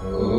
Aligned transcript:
Oh. 0.00 0.37